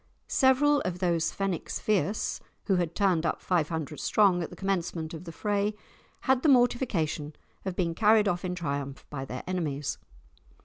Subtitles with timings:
[0.27, 5.13] Several of those "Fenwicks fierce," who had turned up five hundred strong at the commencement
[5.13, 5.75] of the fray,
[6.21, 7.35] had the mortification
[7.65, 9.99] of being carried off in triumph by their enemies.